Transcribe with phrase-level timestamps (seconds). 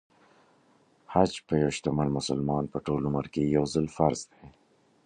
[1.13, 4.45] حج په یو شتمن مسلمان په ټول عمر کې يو ځل فرض دی.